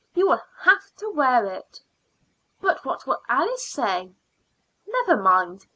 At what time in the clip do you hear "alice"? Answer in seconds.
3.29-3.63